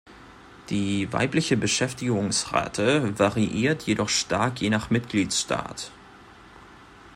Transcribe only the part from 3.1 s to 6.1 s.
variiert jedoch stark je nach Mitgliedstaat.